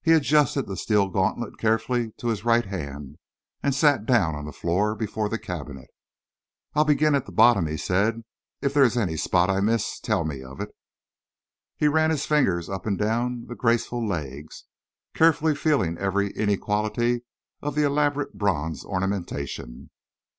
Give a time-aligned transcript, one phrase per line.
[0.00, 3.18] He adjusted the steel gauntlet carefully to his right hand
[3.62, 5.90] and sat down on the floor before the cabinet.
[6.72, 8.24] "I'll begin at the bottom," he said.
[8.62, 10.74] "If there is any spot I miss, tell me of it."
[11.76, 14.64] He ran his fingers up and down the graceful legs,
[15.12, 17.24] carefully feeling every inequality
[17.60, 19.90] of the elaborate bronze ornamentation.